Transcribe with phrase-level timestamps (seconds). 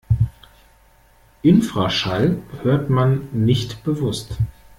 [1.43, 4.35] Infraschall hört man nicht bewusst.